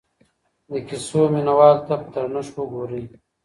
[0.71, 3.03] د کیسو مینه والو ته په درنښت وګورئ.